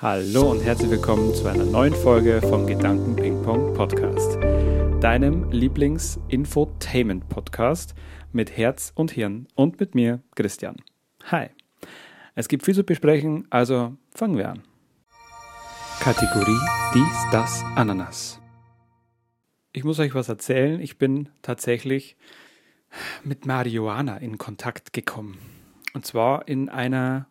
[0.00, 4.36] Hallo und herzlich willkommen zu einer neuen Folge vom Gedanken Ping Pong Podcast,
[5.02, 7.96] deinem Lieblings-Infotainment Podcast
[8.30, 10.76] mit Herz und Hirn und mit mir, Christian.
[11.24, 11.48] Hi.
[12.36, 14.62] Es gibt viel zu besprechen, also fangen wir an.
[15.98, 16.60] Kategorie
[16.94, 18.40] Dies, das, Ananas.
[19.72, 20.80] Ich muss euch was erzählen.
[20.80, 22.16] Ich bin tatsächlich
[23.24, 25.38] mit Marihuana in Kontakt gekommen.
[25.92, 27.26] Und zwar in einer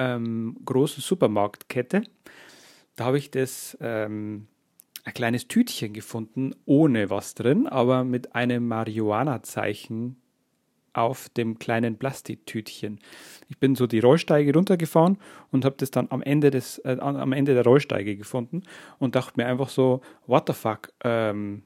[0.00, 2.02] ähm, großen Supermarktkette.
[2.96, 4.48] Da habe ich das ähm,
[5.04, 10.16] ein kleines Tütchen gefunden, ohne was drin, aber mit einem Marihuana-Zeichen
[10.92, 12.98] auf dem kleinen Plastiktütchen.
[13.48, 15.18] Ich bin so die Rollsteige runtergefahren
[15.52, 18.62] und habe das dann am Ende, des, äh, am Ende der Rollsteige gefunden
[18.98, 21.62] und dachte mir einfach so, what the fuck, ähm,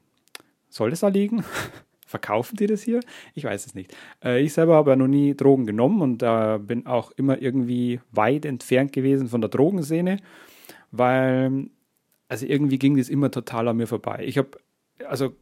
[0.69, 1.43] soll das da liegen?
[2.05, 2.99] verkaufen die das hier?
[3.33, 3.95] Ich weiß es nicht.
[4.23, 7.99] Äh, ich selber habe ja noch nie Drogen genommen und äh, bin auch immer irgendwie
[8.11, 10.17] weit entfernt gewesen von der Drogenszene,
[10.91, 11.69] weil,
[12.27, 14.23] also irgendwie ging das immer total an mir vorbei.
[14.25, 14.51] Ich habe,
[15.07, 15.33] also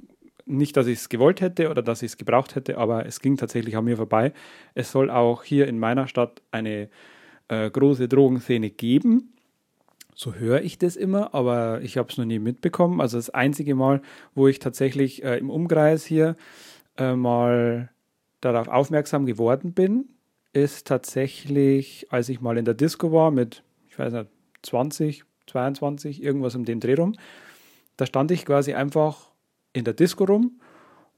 [0.45, 3.37] nicht, dass ich es gewollt hätte oder dass ich es gebraucht hätte, aber es ging
[3.37, 4.33] tatsächlich an mir vorbei.
[4.73, 6.89] Es soll auch hier in meiner Stadt eine
[7.47, 9.32] äh, große Drogenszene geben.
[10.15, 13.01] So höre ich das immer, aber ich habe es noch nie mitbekommen.
[13.01, 14.01] Also das einzige Mal,
[14.35, 16.35] wo ich tatsächlich äh, im Umkreis hier
[16.97, 17.89] äh, mal
[18.41, 20.05] darauf aufmerksam geworden bin,
[20.51, 24.29] ist tatsächlich, als ich mal in der Disco war mit, ich weiß nicht,
[24.61, 27.15] 20, 22, irgendwas um den Dreh rum.
[27.97, 29.31] Da stand ich quasi einfach
[29.73, 30.59] in der Disco rum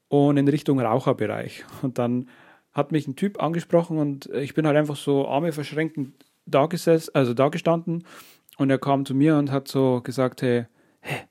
[0.08, 1.66] und in Richtung Raucherbereich.
[1.82, 2.30] Und dann
[2.72, 6.14] hat mich ein Typ angesprochen und ich bin halt einfach so Arme verschränkend
[6.46, 8.04] da gesessen, also da gestanden
[8.58, 10.66] und er kam zu mir und hat so gesagt, hey,
[11.02, 11.22] hey,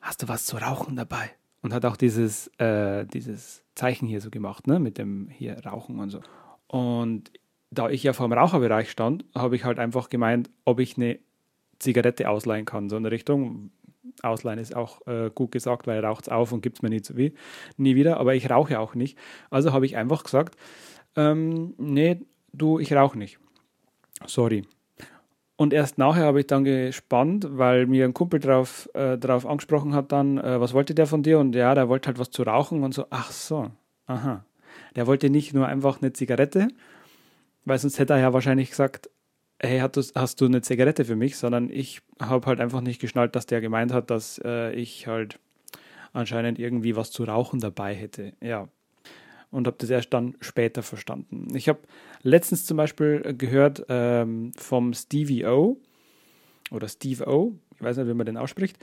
[0.00, 1.30] hast du was zu rauchen dabei?
[1.62, 5.98] Und hat auch dieses, äh, dieses Zeichen hier so gemacht, ne, mit dem hier Rauchen
[5.98, 6.20] und so.
[6.68, 7.32] Und
[7.70, 11.18] da ich ja vor dem Raucherbereich stand, habe ich halt einfach gemeint, ob ich eine
[11.78, 13.70] Zigarette ausleihen kann, so in der Richtung.
[14.22, 17.02] Ausleihen ist auch äh, gut gesagt, weil raucht es auf und gibt es mir nie,
[17.02, 17.34] zu, wie,
[17.76, 19.18] nie wieder, aber ich rauche auch nicht.
[19.50, 20.56] Also habe ich einfach gesagt,
[21.16, 22.20] ähm, nee,
[22.52, 23.38] du, ich rauche nicht.
[24.26, 24.64] Sorry.
[25.56, 29.94] Und erst nachher habe ich dann gespannt, weil mir ein Kumpel drauf, äh, drauf angesprochen
[29.94, 31.38] hat dann, äh, was wollte der von dir?
[31.38, 33.70] Und ja, der wollte halt was zu rauchen und so, ach so,
[34.06, 34.44] aha.
[34.96, 36.68] Der wollte nicht nur einfach eine Zigarette,
[37.64, 39.08] weil sonst hätte er ja wahrscheinlich gesagt,
[39.58, 41.38] hey, hast du eine Zigarette für mich?
[41.38, 45.38] Sondern ich habe halt einfach nicht geschnallt, dass der gemeint hat, dass äh, ich halt
[46.12, 48.34] anscheinend irgendwie was zu rauchen dabei hätte.
[48.42, 48.68] Ja,
[49.56, 51.48] und habe das erst dann später verstanden.
[51.54, 51.78] Ich habe
[52.22, 55.78] letztens zum Beispiel gehört ähm, vom Stevie O
[56.70, 58.78] oder Steve O, ich weiß nicht, wie man den ausspricht,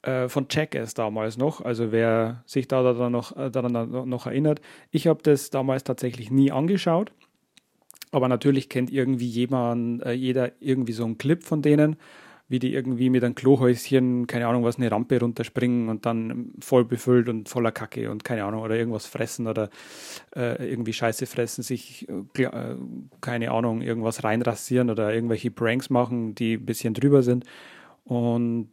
[0.00, 1.60] äh, von Jackass damals noch.
[1.60, 6.30] Also wer sich da daran noch, äh, daran noch erinnert, ich habe das damals tatsächlich
[6.30, 7.12] nie angeschaut.
[8.10, 11.96] Aber natürlich kennt irgendwie jemand, äh, jeder irgendwie so einen Clip von denen
[12.48, 16.84] wie die irgendwie mit einem Klohäuschen, keine Ahnung was, eine Rampe runterspringen und dann voll
[16.84, 19.70] befüllt und voller Kacke und keine Ahnung, oder irgendwas fressen oder
[20.36, 22.76] äh, irgendwie Scheiße fressen, sich, äh,
[23.20, 27.44] keine Ahnung, irgendwas reinrasieren oder irgendwelche Pranks machen, die ein bisschen drüber sind.
[28.04, 28.70] Und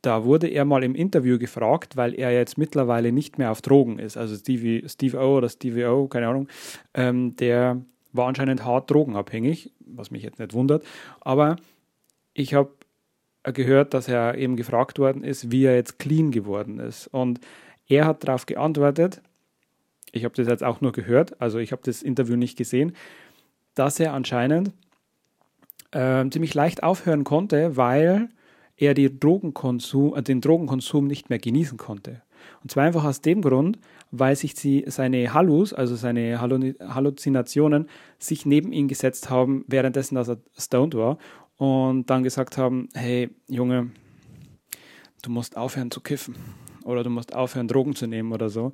[0.00, 3.98] da wurde er mal im Interview gefragt, weil er jetzt mittlerweile nicht mehr auf Drogen
[3.98, 4.16] ist.
[4.16, 6.48] Also Stevie, Steve O oder Stevie O, keine Ahnung,
[6.94, 7.82] ähm, der
[8.12, 10.84] war anscheinend hart drogenabhängig, was mich jetzt nicht wundert.
[11.20, 11.56] Aber
[12.38, 12.70] ich habe
[13.42, 17.08] gehört, dass er eben gefragt worden ist, wie er jetzt clean geworden ist.
[17.08, 17.40] Und
[17.88, 19.22] er hat darauf geantwortet,
[20.12, 22.94] ich habe das jetzt auch nur gehört, also ich habe das Interview nicht gesehen,
[23.74, 24.72] dass er anscheinend
[25.90, 28.28] äh, ziemlich leicht aufhören konnte, weil
[28.76, 32.22] er Drogenkonsum, äh, den Drogenkonsum nicht mehr genießen konnte.
[32.62, 33.78] Und zwar einfach aus dem Grund,
[34.10, 37.88] weil sich sie, seine Hallus, also seine Halluzinationen,
[38.18, 41.18] sich neben ihn gesetzt haben, währenddessen, dass er stoned war
[41.58, 43.90] und dann gesagt haben, hey Junge,
[45.22, 46.36] du musst aufhören zu kiffen
[46.84, 48.72] oder du musst aufhören, Drogen zu nehmen oder so.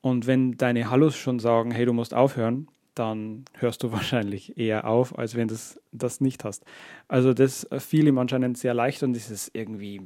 [0.00, 4.88] Und wenn deine Hallus schon sagen, hey, du musst aufhören, dann hörst du wahrscheinlich eher
[4.88, 5.56] auf, als wenn du
[5.92, 6.64] das nicht hast.
[7.06, 10.00] Also das fiel ihm anscheinend sehr leicht und das ist irgendwie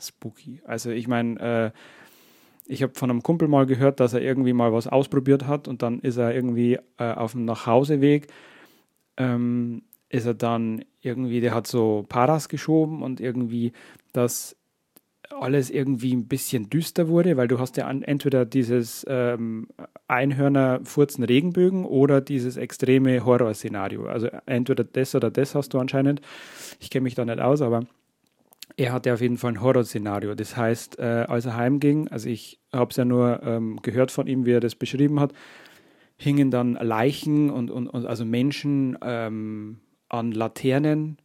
[0.00, 0.62] spooky.
[0.64, 1.70] Also ich meine, äh,
[2.66, 5.82] ich habe von einem Kumpel mal gehört, dass er irgendwie mal was ausprobiert hat und
[5.82, 8.28] dann ist er irgendwie äh, auf dem Nachhauseweg
[9.16, 13.72] ähm, ist er dann irgendwie, der hat so Paras geschoben und irgendwie
[14.12, 14.56] das
[15.30, 19.68] alles irgendwie ein bisschen düster wurde, weil du hast ja entweder dieses ähm,
[20.08, 24.06] Einhörner furzen Regenbögen oder dieses extreme Horrorszenario.
[24.06, 26.20] Also entweder das oder das hast du anscheinend.
[26.80, 27.86] Ich kenne mich da nicht aus, aber
[28.76, 30.34] er hatte auf jeden Fall ein Horrorszenario.
[30.34, 34.26] Das heißt, äh, als er heimging, also ich habe es ja nur ähm, gehört von
[34.26, 35.32] ihm, wie er das beschrieben hat,
[36.16, 39.78] hingen dann Leichen und, und, und also Menschen ähm,
[40.10, 41.16] an Laternen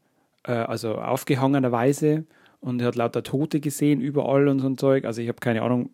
[0.43, 2.25] äh, also aufgehangenerweise
[2.61, 5.05] und hat lauter Tote gesehen überall und so ein Zeug.
[5.05, 5.89] Also ich habe keine Ahnung,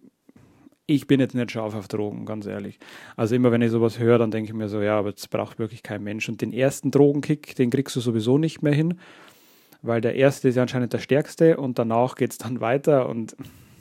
[0.85, 2.79] ich bin jetzt nicht scharf auf Drogen, ganz ehrlich.
[3.15, 5.57] Also immer wenn ich sowas höre, dann denke ich mir so, ja, aber das braucht
[5.57, 6.27] wirklich kein Mensch.
[6.27, 8.99] Und den ersten Drogenkick, den kriegst du sowieso nicht mehr hin,
[9.81, 13.35] weil der erste ist ja anscheinend der stärkste und danach geht es dann weiter und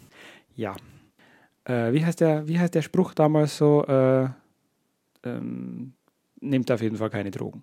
[0.55, 0.77] ja.
[1.65, 3.85] Äh, wie, heißt der, wie heißt der Spruch damals so?
[3.85, 4.29] Äh,
[5.25, 5.93] ähm,
[6.41, 7.61] nehmt auf jeden Fall keine Drogen.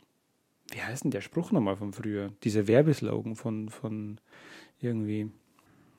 [0.72, 2.32] Wie heißt denn der Spruch nochmal von früher?
[2.44, 4.20] Dieser Werbeslogan von, von
[4.82, 5.32] irgendwie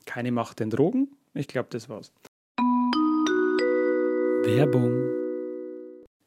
[0.04, 1.08] keine Macht den Drogen?
[1.34, 2.12] Ich glaube, das war's.
[4.44, 4.92] Werbung.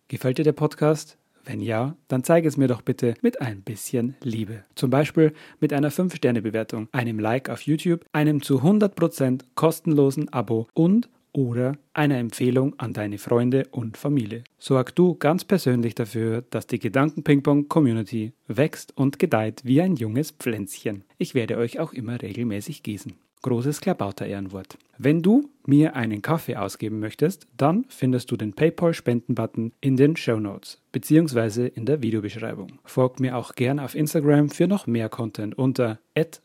[0.08, 1.18] Gefällt dir der Podcast?
[1.44, 4.64] Wenn ja, dann zeige es mir doch bitte mit ein bisschen Liebe.
[4.76, 11.10] Zum Beispiel mit einer 5-Sterne-Bewertung, einem Like auf YouTube, einem zu 100% kostenlosen Abo und
[11.34, 14.44] oder einer Empfehlung an deine Freunde und Familie.
[14.58, 21.04] Sorg du ganz persönlich dafür, dass die Gedanken-Ping-Pong-Community wächst und gedeiht wie ein junges Pflänzchen.
[21.18, 23.14] Ich werde euch auch immer regelmäßig gießen.
[23.42, 24.78] Großes Klabauter-Ehrenwort.
[24.98, 30.40] Wenn du mir einen Kaffee ausgeben möchtest, dann findest du den PayPal-Spenden-Button in den Show
[30.40, 31.66] Notes bzw.
[31.68, 32.80] in der Videobeschreibung.
[32.86, 36.00] Folgt mir auch gern auf Instagram für noch mehr Content unter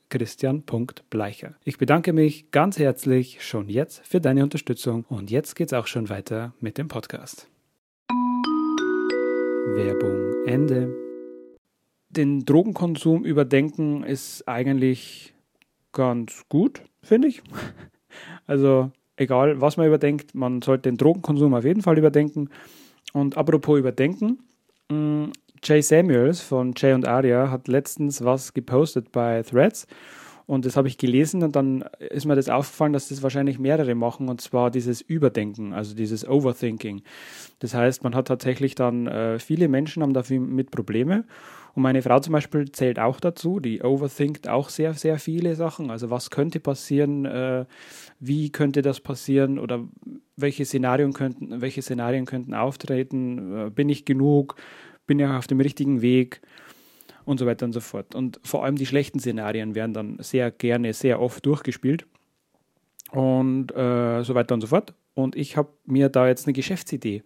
[0.08, 1.54] christian.bleicher.
[1.64, 6.08] Ich bedanke mich ganz herzlich schon jetzt für deine Unterstützung und jetzt geht's auch schon
[6.08, 7.48] weiter mit dem Podcast.
[9.74, 10.94] Werbung Ende.
[12.08, 15.34] Den Drogenkonsum überdenken ist eigentlich
[15.92, 17.42] ganz gut, finde ich.
[18.48, 22.48] Also egal, was man überdenkt, man sollte den Drogenkonsum auf jeden Fall überdenken.
[23.12, 24.38] Und apropos überdenken,
[24.88, 25.30] mm,
[25.62, 29.88] Jay Samuels von Jay und Aria hat letztens was gepostet bei Threads
[30.46, 33.94] und das habe ich gelesen und dann ist mir das aufgefallen, dass das wahrscheinlich mehrere
[33.94, 37.02] machen und zwar dieses Überdenken, also dieses Overthinking.
[37.58, 41.24] Das heißt, man hat tatsächlich dann, äh, viele Menschen haben dafür mit Probleme
[41.74, 45.90] und meine Frau zum Beispiel zählt auch dazu, die overthinkt auch sehr, sehr viele Sachen.
[45.90, 47.66] Also was könnte passieren, äh,
[48.18, 49.84] wie könnte das passieren oder
[50.36, 54.56] welche Szenarien könnten, welche Szenarien könnten auftreten, äh, bin ich genug,
[55.06, 56.40] bin ich auf dem richtigen Weg
[57.26, 58.14] und so weiter und so fort.
[58.14, 62.06] Und vor allem die schlechten Szenarien werden dann sehr gerne, sehr oft durchgespielt
[63.10, 64.94] und äh, so weiter und so fort.
[65.14, 67.22] Und ich habe mir da jetzt eine Geschäftsidee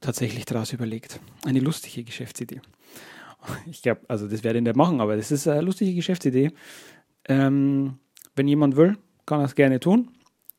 [0.00, 1.20] tatsächlich daraus überlegt.
[1.44, 2.60] Eine lustige Geschäftsidee.
[3.66, 6.50] Ich glaube, also das werde ich nicht machen, aber das ist eine lustige Geschäftsidee.
[7.26, 7.98] Ähm,
[8.36, 10.10] wenn jemand will, kann er es gerne tun.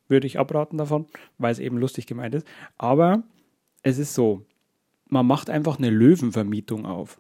[0.07, 1.06] Würde ich abraten davon,
[1.38, 2.48] weil es eben lustig gemeint ist.
[2.80, 3.22] Aber
[3.83, 4.45] es ist so,
[5.07, 7.19] man macht einfach eine Löwenvermietung auf.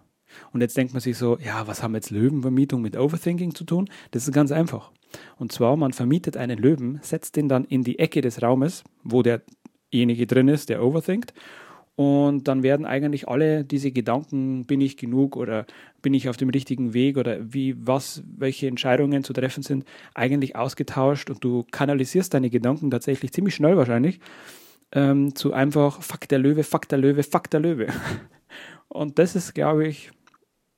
[0.53, 3.89] Und jetzt denkt man sich so, ja, was haben jetzt Löwenvermietung mit Overthinking zu tun?
[4.11, 4.91] Das ist ganz einfach.
[5.37, 9.23] Und zwar, man vermietet einen Löwen, setzt den dann in die Ecke des Raumes, wo
[9.23, 11.33] derjenige drin ist, der overthinkt.
[11.95, 15.65] Und dann werden eigentlich alle diese Gedanken, bin ich genug oder
[16.01, 19.85] bin ich auf dem richtigen Weg oder wie, was, welche Entscheidungen zu treffen sind,
[20.15, 24.19] eigentlich ausgetauscht und du kanalisierst deine Gedanken tatsächlich ziemlich schnell wahrscheinlich
[24.93, 27.87] ähm, zu einfach Fuck der Löwe, Fuck der Löwe, Fuck der Löwe.
[28.87, 30.11] Und das ist, glaube ich,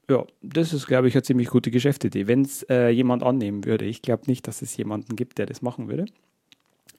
[0.09, 3.85] ja, das ist, glaube ich, eine ziemlich gute Geschäftsidee, wenn es äh, jemand annehmen würde.
[3.85, 6.05] Ich glaube nicht, dass es jemanden gibt, der das machen würde.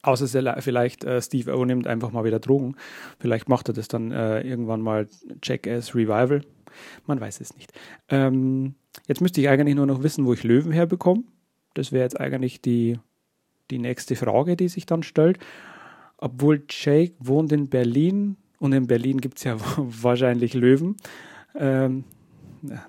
[0.01, 2.75] Außer vielleicht äh, Steve O nimmt einfach mal wieder Drogen.
[3.19, 5.07] Vielleicht macht er das dann äh, irgendwann mal
[5.43, 6.41] Jackass Revival.
[7.07, 7.71] Man weiß es nicht.
[8.09, 8.75] Ähm,
[9.07, 11.23] jetzt müsste ich eigentlich nur noch wissen, wo ich Löwen herbekomme.
[11.73, 12.99] Das wäre jetzt eigentlich die,
[13.71, 15.39] die nächste Frage, die sich dann stellt.
[16.17, 20.97] Obwohl Jake wohnt in Berlin und in Berlin gibt es ja wahrscheinlich Löwen.
[21.55, 22.03] Ähm,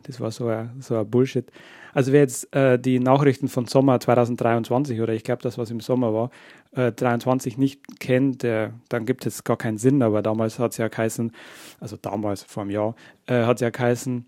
[0.02, 1.50] das war so ein, so ein Bullshit.
[1.92, 5.80] Also wer jetzt äh, die Nachrichten von Sommer 2023 oder ich glaube das, was im
[5.80, 6.30] Sommer war,
[6.73, 10.02] äh, 23 nicht kennt, der, dann gibt es gar keinen Sinn.
[10.02, 11.33] Aber damals hat es ja geheißen,
[11.80, 12.95] also damals vor einem Jahr,
[13.26, 14.26] äh, hat es ja geheißen,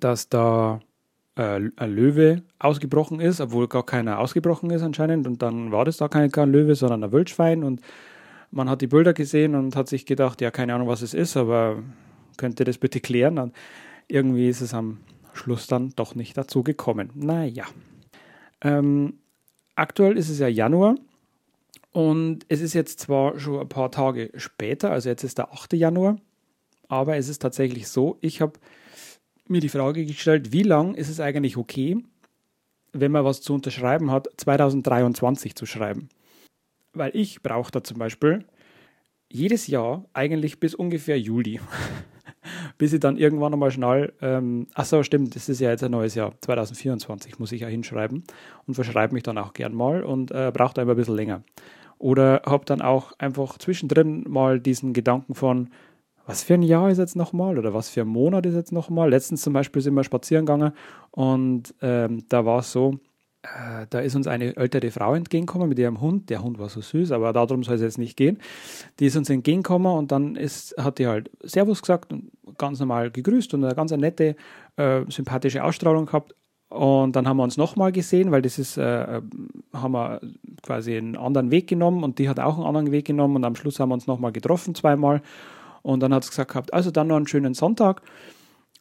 [0.00, 0.80] dass da
[1.36, 5.26] äh, ein Löwe ausgebrochen ist, obwohl gar keiner ausgebrochen ist anscheinend.
[5.26, 7.62] Und dann war das da kein, kein Löwe, sondern ein Wildschwein.
[7.62, 7.80] Und
[8.50, 11.36] man hat die Bilder gesehen und hat sich gedacht, ja, keine Ahnung, was es ist,
[11.36, 11.82] aber
[12.36, 13.38] könnt ihr das bitte klären?
[13.38, 13.54] Und
[14.08, 14.98] irgendwie ist es am
[15.32, 17.10] Schluss dann doch nicht dazu gekommen.
[17.14, 17.64] Naja.
[18.60, 19.18] Ähm,
[19.76, 20.96] aktuell ist es ja Januar
[21.92, 25.74] und es ist jetzt zwar schon ein paar Tage später, also jetzt ist der 8.
[25.74, 26.16] Januar,
[26.88, 28.58] aber es ist tatsächlich so, ich habe
[29.46, 31.98] mir die Frage gestellt, wie lang ist es eigentlich okay,
[32.92, 36.08] wenn man was zu unterschreiben hat, 2023 zu schreiben?
[36.92, 38.44] Weil ich brauche da zum Beispiel
[39.30, 41.60] jedes Jahr eigentlich bis ungefähr Juli.
[42.78, 45.90] bis ich dann irgendwann einmal schnell, ähm, ach so, stimmt, das ist ja jetzt ein
[45.90, 48.24] neues Jahr, 2024 muss ich ja hinschreiben
[48.66, 51.42] und verschreibe mich dann auch gern mal und äh, braucht einfach ein bisschen länger.
[51.98, 55.70] Oder habe dann auch einfach zwischendrin mal diesen Gedanken von,
[56.26, 59.10] was für ein Jahr ist jetzt nochmal oder was für ein Monat ist jetzt nochmal.
[59.10, 60.72] Letztens zum Beispiel sind wir spazieren gegangen
[61.10, 62.98] und ähm, da war es so,
[63.42, 66.28] äh, da ist uns eine ältere Frau entgegengekommen mit ihrem Hund.
[66.30, 68.38] Der Hund war so süß, aber darum soll es jetzt nicht gehen.
[68.98, 73.10] Die ist uns entgegengekommen und dann ist, hat die halt Servus gesagt und ganz normal
[73.10, 74.34] gegrüßt und eine ganz nette,
[74.76, 76.34] äh, sympathische Ausstrahlung gehabt.
[76.68, 79.22] Und dann haben wir uns nochmal gesehen, weil das ist, äh, äh,
[79.72, 80.20] haben wir
[80.62, 83.56] quasi einen anderen Weg genommen und die hat auch einen anderen Weg genommen und am
[83.56, 85.22] Schluss haben wir uns nochmal getroffen zweimal.
[85.82, 88.02] Und dann hat es gesagt gehabt, also dann noch einen schönen Sonntag.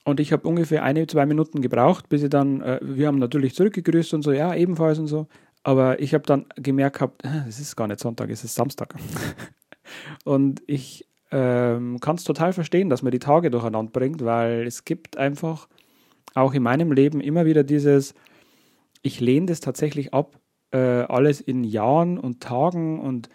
[0.08, 3.56] Und ich habe ungefähr eine, zwei Minuten gebraucht, bis ich dann, äh, wir haben natürlich
[3.56, 5.28] zurückgegrüßt und so, ja, ebenfalls und so.
[5.64, 8.96] Aber ich habe dann gemerkt gehabt, äh, es ist gar nicht Sonntag, es ist Samstag.
[10.24, 14.86] und ich ähm, kann es total verstehen, dass man die Tage durcheinander bringt, weil es
[14.86, 15.68] gibt einfach
[16.36, 18.14] auch in meinem Leben immer wieder dieses,
[19.02, 20.40] ich lehne das tatsächlich ab,
[20.72, 23.28] äh, alles in Jahren und Tagen und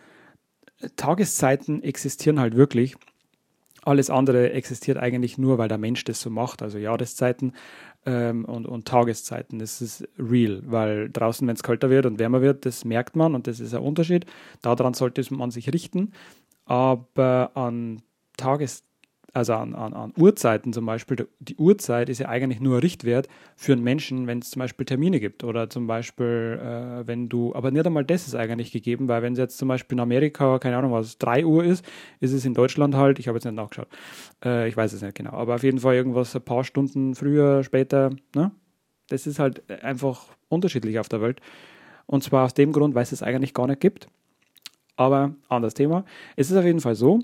[0.80, 2.96] äh, Tageszeiten existieren halt wirklich.
[3.84, 6.62] Alles andere existiert eigentlich nur, weil der Mensch das so macht.
[6.62, 7.52] Also Jahreszeiten
[8.06, 9.58] ähm, und, und Tageszeiten.
[9.58, 13.34] Das ist real, weil draußen, wenn es kälter wird und wärmer wird, das merkt man
[13.34, 14.26] und das ist ein Unterschied.
[14.60, 16.12] Daran sollte man sich richten.
[16.64, 18.02] Aber an
[18.36, 18.91] Tageszeiten
[19.32, 23.28] also an, an, an Uhrzeiten zum Beispiel, die Uhrzeit ist ja eigentlich nur ein Richtwert
[23.56, 27.54] für einen Menschen, wenn es zum Beispiel Termine gibt oder zum Beispiel, äh, wenn du,
[27.54, 30.58] aber nicht einmal das ist eigentlich gegeben, weil wenn es jetzt zum Beispiel in Amerika,
[30.58, 31.84] keine Ahnung was, 3 Uhr ist,
[32.20, 33.88] ist es in Deutschland halt, ich habe jetzt nicht nachgeschaut,
[34.44, 37.64] äh, ich weiß es nicht genau, aber auf jeden Fall irgendwas ein paar Stunden früher,
[37.64, 38.52] später, ne?
[39.08, 41.40] Das ist halt einfach unterschiedlich auf der Welt.
[42.06, 44.08] Und zwar aus dem Grund, weil es es eigentlich gar nicht gibt.
[44.96, 46.04] Aber anderes Thema.
[46.36, 47.20] Es ist auf jeden Fall so,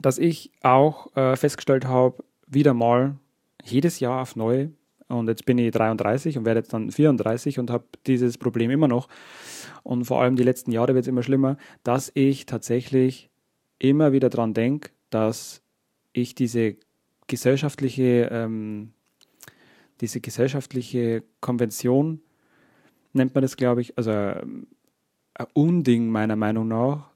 [0.00, 3.16] dass ich auch äh, festgestellt habe, wieder mal
[3.64, 4.68] jedes Jahr auf neu,
[5.10, 8.86] und jetzt bin ich 33 und werde jetzt dann 34 und habe dieses Problem immer
[8.86, 9.08] noch.
[9.82, 13.28] Und vor allem die letzten Jahre wird es immer schlimmer, dass ich tatsächlich
[13.80, 15.62] immer wieder daran denke, dass
[16.12, 16.76] ich diese
[17.26, 18.92] gesellschaftliche, ähm,
[20.00, 22.20] diese gesellschaftliche Konvention,
[23.12, 24.68] nennt man das, glaube ich, also ähm,
[25.34, 27.10] ein Unding meiner Meinung nach,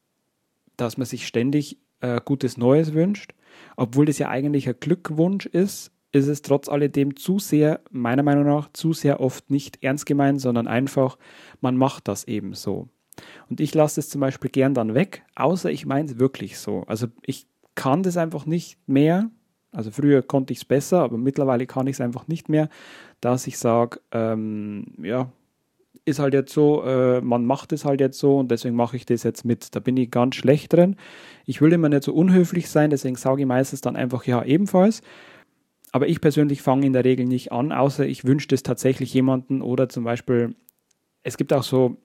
[0.77, 3.35] dass man sich ständig äh, gutes Neues wünscht.
[3.77, 8.45] Obwohl das ja eigentlich ein Glückwunsch ist, ist es trotz alledem zu sehr, meiner Meinung
[8.45, 11.19] nach, zu sehr oft nicht ernst gemeint, sondern einfach,
[11.61, 12.89] man macht das eben so.
[13.49, 16.85] Und ich lasse es zum Beispiel gern dann weg, außer ich meine es wirklich so.
[16.87, 19.31] Also ich kann das einfach nicht mehr.
[19.73, 22.69] Also früher konnte ich es besser, aber mittlerweile kann ich es einfach nicht mehr,
[23.21, 25.33] dass ich sage, ähm, ja,
[26.05, 29.07] ist halt jetzt so, äh, man macht es halt jetzt so und deswegen mache ich
[29.07, 29.75] das jetzt mit.
[29.75, 30.97] Da bin ich ganz schlecht drin.
[31.47, 35.01] Ich will immer nicht so unhöflich sein, deswegen sage ich meistens dann einfach ja ebenfalls.
[35.93, 39.63] Aber ich persönlich fange in der Regel nicht an, außer ich wünsche das tatsächlich jemanden
[39.63, 40.55] oder zum Beispiel,
[41.23, 41.97] es gibt auch so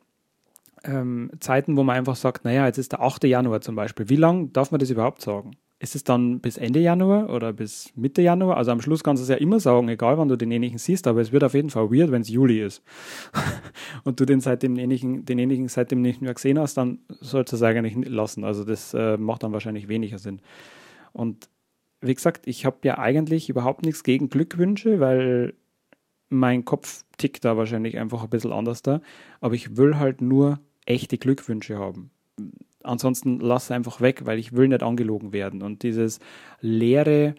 [0.84, 3.24] ähm, Zeiten, wo man einfach sagt, naja, jetzt ist der 8.
[3.26, 4.08] Januar zum Beispiel.
[4.08, 5.52] Wie lange darf man das überhaupt sagen?
[5.82, 8.58] Ist es dann bis Ende Januar oder bis Mitte Januar?
[8.58, 11.22] Also am Schluss kannst du es ja immer sagen, egal wann du denjenigen siehst, aber
[11.22, 12.84] es wird auf jeden Fall weird, wenn es Juli ist.
[14.04, 17.64] und du den seitdem denjenigen, denjenigen seitdem nicht mehr gesehen hast, dann sollst du es
[17.64, 18.44] eigentlich lassen.
[18.44, 20.42] Also das äh, macht dann wahrscheinlich weniger Sinn.
[21.14, 21.50] Und
[22.02, 25.54] wie gesagt, ich habe ja eigentlich überhaupt nichts gegen Glückwünsche, weil
[26.28, 29.02] mein Kopf tickt da wahrscheinlich einfach ein bisschen anders da.
[29.40, 32.12] Aber ich will halt nur echte Glückwünsche haben
[32.84, 35.62] ansonsten lass einfach weg, weil ich will nicht angelogen werden.
[35.62, 36.20] Und dieses
[36.62, 37.36] leere,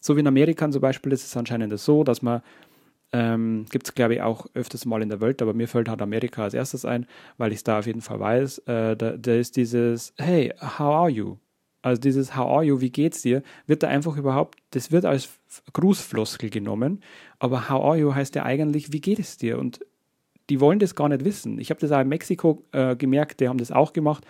[0.00, 2.42] so wie in Amerika zum Beispiel ist es anscheinend so, dass man
[3.12, 6.00] ähm, Gibt es, glaube ich, auch öfters mal in der Welt, aber mir fällt halt
[6.00, 8.58] Amerika als erstes ein, weil ich es da auf jeden Fall weiß.
[8.60, 11.36] Äh, da, da ist dieses Hey, how are you?
[11.82, 15.28] Also dieses How are you, wie geht's dir, wird da einfach überhaupt, das wird als
[15.72, 17.02] Grußfloskel genommen,
[17.38, 19.58] aber How are you heißt ja eigentlich, wie geht es dir?
[19.58, 19.80] Und
[20.48, 21.58] die wollen das gar nicht wissen.
[21.58, 24.24] Ich habe das auch in Mexiko äh, gemerkt, die haben das auch gemacht.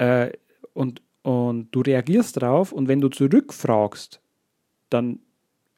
[0.00, 0.32] Äh,
[0.72, 4.20] und, und du reagierst drauf und wenn du zurückfragst,
[4.88, 5.20] dann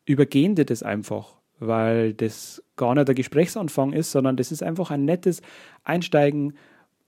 [0.05, 4.91] übergehen dir das einfach, weil das gar nicht der Gesprächsanfang ist, sondern das ist einfach
[4.91, 5.43] ein nettes
[5.83, 6.55] Einsteigen,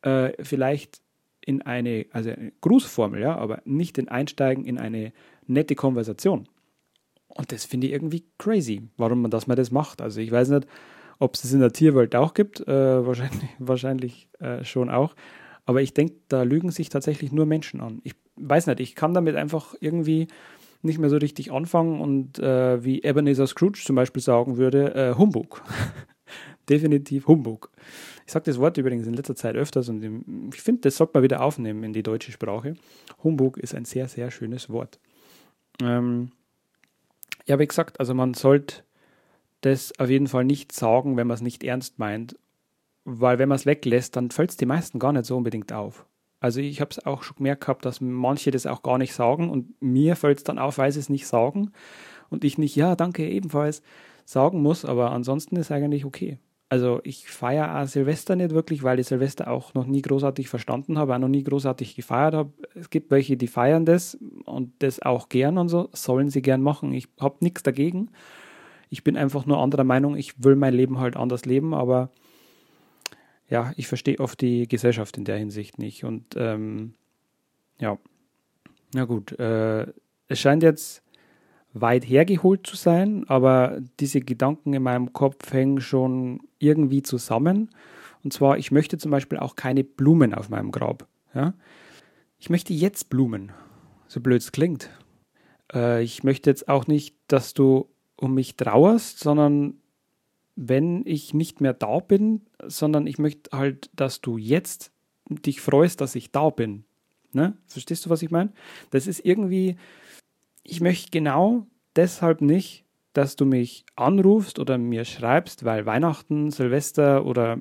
[0.02, 1.02] äh, vielleicht
[1.40, 5.12] in eine, also eine Grußformel, ja, aber nicht ein Einsteigen in eine
[5.46, 6.48] nette Konversation.
[7.28, 10.00] Und das finde ich irgendwie crazy, warum man das mal das macht.
[10.00, 10.66] Also ich weiß nicht,
[11.18, 15.14] ob es es in der Tierwelt auch gibt, äh, wahrscheinlich, wahrscheinlich äh, schon auch.
[15.66, 18.00] Aber ich denke, da lügen sich tatsächlich nur Menschen an.
[18.04, 20.28] Ich weiß nicht, ich kann damit einfach irgendwie
[20.82, 25.14] nicht mehr so richtig anfangen und äh, wie Ebenezer Scrooge zum Beispiel sagen würde, äh,
[25.16, 25.62] Humbug.
[26.68, 27.70] Definitiv Humbug.
[28.26, 30.02] Ich sage das Wort übrigens in letzter Zeit öfters und
[30.54, 32.74] ich finde, das sollte man wieder aufnehmen in die deutsche Sprache.
[33.22, 34.98] Humbug ist ein sehr, sehr schönes Wort.
[35.82, 36.32] Ähm,
[37.46, 38.82] ja, wie gesagt, also man sollte
[39.60, 42.36] das auf jeden Fall nicht sagen, wenn man es nicht ernst meint
[43.04, 46.06] weil wenn man es weglässt, dann fällt es die meisten gar nicht so unbedingt auf.
[46.40, 49.48] Also ich habe es auch schon gemerkt gehabt, dass manche das auch gar nicht sagen
[49.50, 51.72] und mir fällt es dann auf, weil sie es nicht sagen
[52.28, 53.82] und ich nicht, ja, danke ebenfalls
[54.26, 56.38] sagen muss, aber ansonsten ist eigentlich okay.
[56.68, 60.98] Also ich feiere auch Silvester nicht wirklich, weil ich Silvester auch noch nie großartig verstanden
[60.98, 62.52] habe, auch noch nie großartig gefeiert habe.
[62.74, 66.62] Es gibt welche, die feiern das und das auch gern und so, sollen sie gern
[66.62, 66.92] machen.
[66.92, 68.10] Ich habe nichts dagegen.
[68.90, 72.10] Ich bin einfach nur anderer Meinung, ich will mein Leben halt anders leben, aber
[73.54, 76.02] ja, ich verstehe oft die Gesellschaft in der Hinsicht nicht.
[76.02, 76.94] Und ähm,
[77.78, 77.98] ja,
[78.92, 79.86] na gut, äh,
[80.26, 81.04] es scheint jetzt
[81.72, 87.70] weit hergeholt zu sein, aber diese Gedanken in meinem Kopf hängen schon irgendwie zusammen.
[88.24, 91.06] Und zwar, ich möchte zum Beispiel auch keine Blumen auf meinem Grab.
[91.32, 91.54] Ja?
[92.40, 93.52] Ich möchte jetzt Blumen,
[94.08, 94.90] so blöd es klingt.
[95.72, 99.74] Äh, ich möchte jetzt auch nicht, dass du um mich trauerst, sondern
[100.56, 104.92] wenn ich nicht mehr da bin, sondern ich möchte halt, dass du jetzt
[105.28, 106.84] dich freust, dass ich da bin.
[107.32, 107.56] Ne?
[107.66, 108.52] Verstehst du, was ich meine?
[108.90, 109.76] Das ist irgendwie,
[110.62, 117.24] ich möchte genau deshalb nicht, dass du mich anrufst oder mir schreibst, weil Weihnachten, Silvester
[117.24, 117.60] oder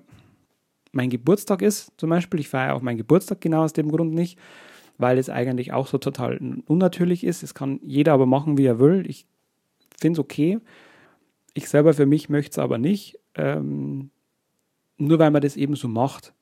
[0.92, 2.40] mein Geburtstag ist, zum Beispiel.
[2.40, 4.38] Ich feiere auch meinen Geburtstag genau aus dem Grund nicht,
[4.98, 7.44] weil es eigentlich auch so total unnatürlich ist.
[7.44, 9.04] Es kann jeder aber machen, wie er will.
[9.08, 9.26] Ich
[10.00, 10.60] finde es okay.
[11.54, 14.10] Ich selber für mich möchte es aber nicht, ähm,
[14.98, 16.34] nur weil man das eben so macht.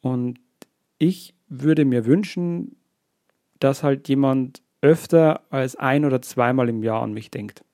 [0.00, 0.38] Und
[0.98, 2.76] ich würde mir wünschen,
[3.60, 7.64] dass halt jemand öfter als ein oder zweimal im Jahr an mich denkt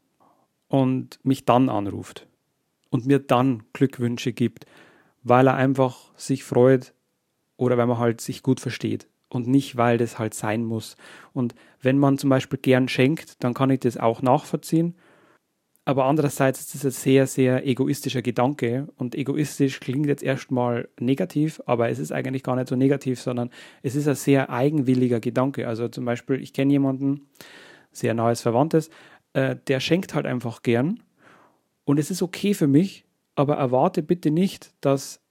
[0.69, 2.27] und mich dann anruft
[2.91, 4.67] und mir dann Glückwünsche gibt,
[5.23, 6.93] weil er einfach sich freut
[7.57, 10.97] oder weil man halt sich gut versteht und nicht, weil das halt sein muss.
[11.33, 14.95] Und wenn man zum Beispiel gern schenkt, dann kann ich das auch nachvollziehen
[15.89, 18.89] aber andererseits ist es ein sehr, sehr egoistischer Gedanke.
[18.97, 23.49] Und egoistisch klingt jetzt erstmal negativ, aber es ist eigentlich gar nicht so negativ, sondern
[23.83, 25.67] es ist ein sehr eigenwilliger Gedanke.
[25.67, 27.31] Also zum Beispiel, ich kenne jemanden,
[27.91, 28.91] sehr nahes Verwandtes,
[29.33, 31.03] äh, der schenkt halt einfach gern.
[31.85, 35.23] Und es ist okay für mich, aber erwarte bitte nicht, dass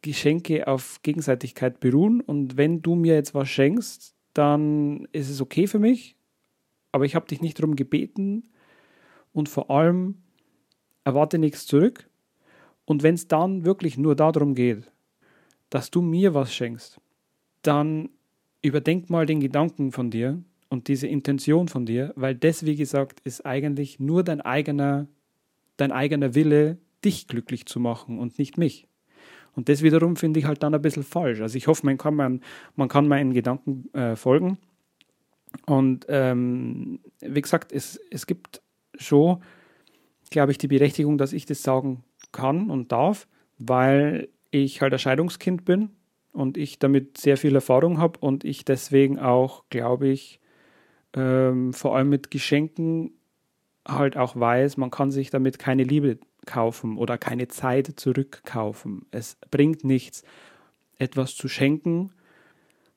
[0.00, 2.22] Geschenke auf Gegenseitigkeit beruhen.
[2.22, 6.16] Und wenn du mir jetzt was schenkst, dann ist es okay für mich.
[6.90, 8.44] Aber ich habe dich nicht darum gebeten,
[9.36, 10.14] und vor allem
[11.04, 12.08] erwarte nichts zurück.
[12.86, 14.90] Und wenn es dann wirklich nur darum geht,
[15.68, 16.98] dass du mir was schenkst,
[17.60, 18.08] dann
[18.62, 23.20] überdenk mal den Gedanken von dir und diese Intention von dir, weil das, wie gesagt,
[23.24, 25.06] ist eigentlich nur dein eigener,
[25.76, 28.88] dein eigener Wille, dich glücklich zu machen und nicht mich.
[29.54, 31.42] Und das wiederum finde ich halt dann ein bisschen falsch.
[31.42, 32.40] Also ich hoffe, man kann, man,
[32.74, 34.56] man kann meinen Gedanken äh, folgen.
[35.66, 38.62] Und ähm, wie gesagt, es, es gibt
[38.98, 39.42] schon,
[40.30, 43.26] glaube ich, die Berechtigung, dass ich das sagen kann und darf,
[43.58, 45.90] weil ich halt ein Scheidungskind bin
[46.32, 50.40] und ich damit sehr viel Erfahrung habe und ich deswegen auch, glaube ich,
[51.14, 53.12] ähm, vor allem mit Geschenken
[53.86, 59.06] halt auch weiß, man kann sich damit keine Liebe kaufen oder keine Zeit zurückkaufen.
[59.10, 60.22] Es bringt nichts,
[60.98, 62.10] etwas zu schenken,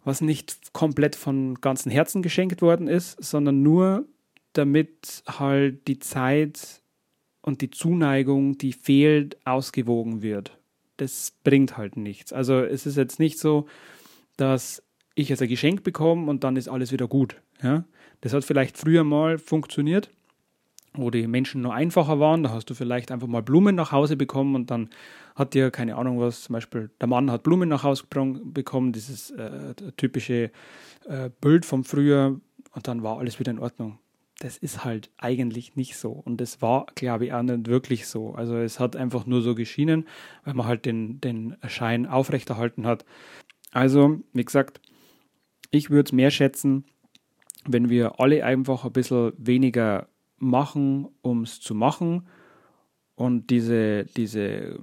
[0.04, 4.06] was nicht komplett von ganzem Herzen geschenkt worden ist, sondern nur
[4.54, 6.82] damit halt die Zeit
[7.42, 10.58] und die Zuneigung, die fehlt, ausgewogen wird.
[10.98, 12.34] Das bringt halt nichts.
[12.34, 13.68] Also es ist jetzt nicht so,
[14.38, 14.84] dass
[15.16, 17.38] ich jetzt ein Geschenk bekomme und dann ist alles wieder gut.
[17.62, 17.86] Ja?
[18.22, 20.10] Das hat vielleicht früher mal funktioniert,
[20.94, 22.44] wo die Menschen nur einfacher waren.
[22.44, 24.90] Da hast du vielleicht einfach mal Blumen nach Hause bekommen und dann
[25.36, 29.32] hat dir, keine Ahnung was, zum Beispiel der Mann hat Blumen nach Hause bekommen, dieses
[29.32, 30.52] äh, typische
[31.08, 32.40] äh, Bild vom Früher
[32.74, 34.00] und dann war alles wieder in Ordnung
[34.40, 36.12] das ist halt eigentlich nicht so.
[36.12, 38.34] Und das war, glaube ich, auch nicht wirklich so.
[38.34, 40.08] Also es hat einfach nur so geschienen,
[40.46, 43.06] weil man halt den, den Schein aufrechterhalten hat.
[43.72, 44.82] Also, wie gesagt,
[45.72, 46.86] ich würde es mehr schätzen,
[47.68, 52.28] wenn wir alle einfach ein bisschen weniger machen, um es zu machen
[53.16, 54.80] und diese, diese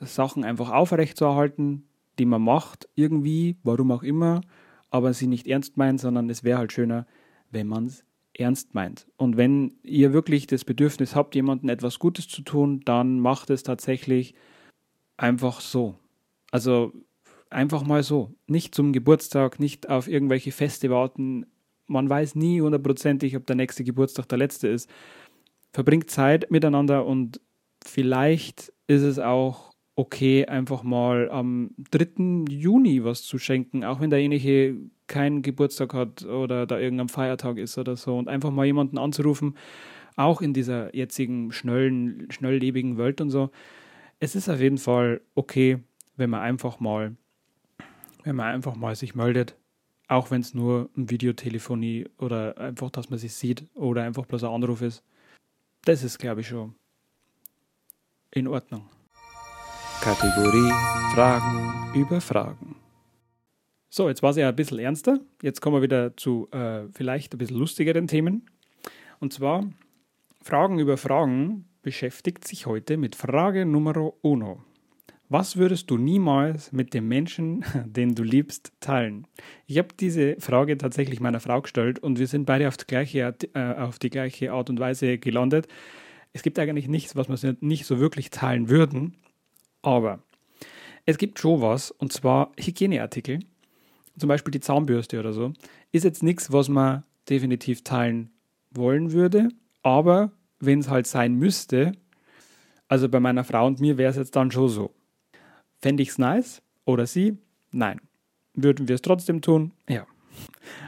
[0.00, 4.42] Sachen einfach aufrechtzuerhalten, die man macht, irgendwie, warum auch immer,
[4.90, 7.06] aber sie nicht ernst meint, sondern es wäre halt schöner,
[7.50, 8.04] wenn man es
[8.38, 9.06] ernst meint.
[9.16, 13.62] Und wenn ihr wirklich das Bedürfnis habt, jemandem etwas Gutes zu tun, dann macht es
[13.62, 14.34] tatsächlich
[15.16, 15.98] einfach so.
[16.50, 16.92] Also
[17.50, 18.34] einfach mal so.
[18.46, 21.46] Nicht zum Geburtstag, nicht auf irgendwelche Feste warten.
[21.86, 24.88] Man weiß nie hundertprozentig, ob der nächste Geburtstag der letzte ist.
[25.72, 27.40] Verbringt Zeit miteinander und
[27.84, 32.44] vielleicht ist es auch okay, einfach mal am 3.
[32.48, 34.76] Juni was zu schenken, auch wenn derjenige
[35.08, 39.56] keinen Geburtstag hat oder da irgendein Feiertag ist oder so und einfach mal jemanden anzurufen,
[40.16, 43.50] auch in dieser jetzigen schnellen, schnelllebigen Welt und so.
[44.20, 45.78] Es ist auf jeden Fall okay,
[46.16, 47.16] wenn man einfach mal,
[48.24, 49.56] wenn man einfach mal sich meldet
[50.10, 54.42] Auch wenn es nur ein Videotelefonie oder einfach, dass man sich sieht oder einfach bloß
[54.44, 55.04] ein Anruf ist.
[55.84, 56.74] Das ist, glaube ich, schon
[58.30, 58.88] in Ordnung.
[60.00, 60.72] Kategorie
[61.14, 62.77] Fragen über Fragen.
[63.90, 65.18] So, jetzt war es ja ein bisschen ernster.
[65.42, 68.46] Jetzt kommen wir wieder zu äh, vielleicht ein bisschen lustigeren Themen.
[69.18, 69.64] Und zwar
[70.42, 74.62] Fragen über Fragen beschäftigt sich heute mit Frage Nummer uno.
[75.30, 79.26] Was würdest du niemals mit dem Menschen, den du liebst, teilen?
[79.66, 83.34] Ich habe diese Frage tatsächlich meiner Frau gestellt und wir sind beide auf die gleiche,
[83.54, 85.66] äh, auf die gleiche Art und Weise gelandet.
[86.34, 89.16] Es gibt eigentlich nichts, was wir nicht so wirklich teilen würden,
[89.80, 90.22] aber
[91.06, 93.40] es gibt schon was, und zwar Hygieneartikel,
[94.18, 95.52] zum Beispiel die Zahnbürste oder so,
[95.92, 98.30] ist jetzt nichts, was man definitiv teilen
[98.70, 99.48] wollen würde,
[99.82, 101.92] aber wenn es halt sein müsste,
[102.88, 104.94] also bei meiner Frau und mir wäre es jetzt dann schon so.
[105.80, 107.38] Fände ich es nice oder sie?
[107.70, 108.00] Nein.
[108.54, 109.72] Würden wir es trotzdem tun?
[109.88, 110.06] Ja.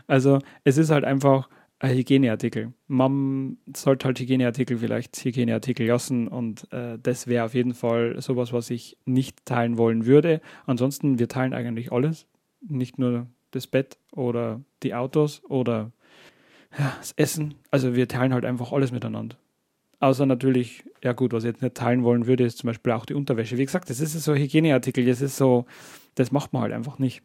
[0.07, 2.73] Also es ist halt einfach ein Hygieneartikel.
[2.89, 8.53] Man sollte halt Hygieneartikel vielleicht Hygieneartikel lassen und äh, das wäre auf jeden Fall sowas,
[8.53, 10.41] was ich nicht teilen wollen würde.
[10.67, 12.27] Ansonsten, wir teilen eigentlich alles,
[12.61, 15.93] nicht nur das Bett oder die Autos oder
[16.79, 17.55] ja, das Essen.
[17.71, 19.37] Also wir teilen halt einfach alles miteinander.
[19.99, 23.05] Außer natürlich, ja gut, was ich jetzt nicht teilen wollen würde, ist zum Beispiel auch
[23.05, 23.59] die Unterwäsche.
[23.59, 25.67] Wie gesagt, das ist so Hygieneartikel, das ist so,
[26.15, 27.23] das macht man halt einfach nicht.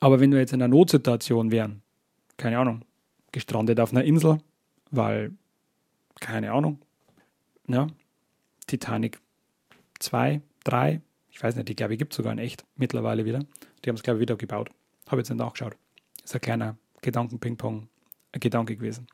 [0.00, 1.82] Aber wenn wir jetzt in einer Notsituation wären,
[2.36, 2.82] keine Ahnung,
[3.30, 4.38] gestrandet auf einer Insel,
[4.90, 5.32] weil,
[6.20, 6.80] keine Ahnung,
[7.68, 7.86] ja,
[8.66, 9.20] Titanic
[10.00, 13.40] 2, 3, ich weiß nicht, die glaube gibt es sogar in echt mittlerweile wieder.
[13.84, 14.70] Die haben es, glaube ich, wieder gebaut.
[15.08, 15.76] Habe jetzt nicht nachgeschaut.
[16.24, 19.06] Ist ein kleiner Gedanken-Ping-Pong-Gedanke gewesen.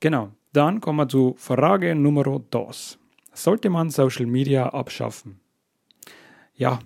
[0.00, 0.32] Genau.
[0.52, 2.98] Dann kommen wir zu Frage Nummer 2.
[3.32, 5.40] Sollte man Social Media abschaffen?
[6.56, 6.78] Ja,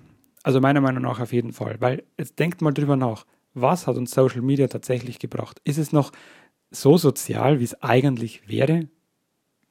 [0.43, 1.81] also meiner Meinung nach auf jeden Fall.
[1.81, 3.27] Weil jetzt denkt mal drüber nach.
[3.55, 5.61] Was hat uns Social Media tatsächlich gebracht?
[5.65, 6.13] Ist es noch
[6.71, 8.89] so sozial, wie es eigentlich wäre?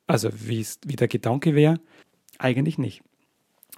[0.07, 1.79] Also wie der Gedanke wäre?
[2.37, 3.01] Eigentlich nicht.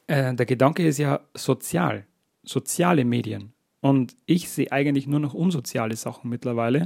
[0.07, 2.05] Äh, der Gedanke ist ja sozial,
[2.43, 3.53] soziale Medien.
[3.81, 6.85] Und ich sehe eigentlich nur noch unsoziale Sachen mittlerweile.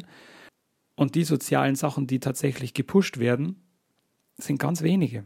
[0.95, 3.63] Und die sozialen Sachen, die tatsächlich gepusht werden,
[4.37, 5.25] sind ganz wenige.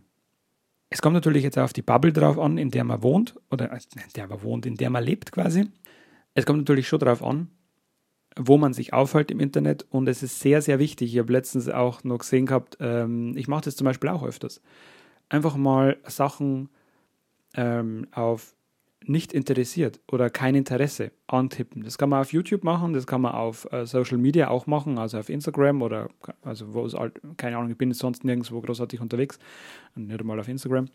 [0.89, 3.79] Es kommt natürlich jetzt auf die Bubble drauf an, in der man wohnt, oder äh,
[3.95, 5.65] in der man wohnt, in der man lebt quasi.
[6.33, 7.49] Es kommt natürlich schon darauf an,
[8.37, 11.13] wo man sich aufhält im Internet und es ist sehr, sehr wichtig.
[11.13, 14.61] Ich habe letztens auch noch gesehen gehabt, ähm, ich mache das zum Beispiel auch öfters.
[15.29, 16.69] Einfach mal Sachen
[17.55, 18.55] ähm, auf
[19.05, 21.83] nicht interessiert oder kein Interesse antippen.
[21.83, 24.97] Das kann man auf YouTube machen, das kann man auf äh, Social Media auch machen,
[24.97, 26.10] also auf Instagram oder
[26.41, 29.39] also wo es halt, keine Ahnung, ich bin sonst nirgendwo großartig unterwegs,
[29.95, 30.88] nicht einmal auf Instagram.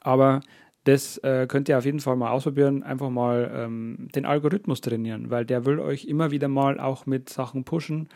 [0.00, 0.40] Aber
[0.84, 5.30] das äh, könnt ihr auf jeden Fall mal ausprobieren, einfach mal ähm, den Algorithmus trainieren,
[5.30, 8.08] weil der will euch immer wieder mal auch mit Sachen pushen.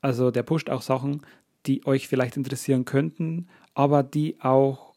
[0.00, 1.22] Also der pusht auch Sachen,
[1.66, 4.94] die euch vielleicht interessieren könnten, aber die auch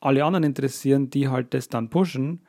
[0.00, 2.40] alle anderen interessieren, die halt das dann pushen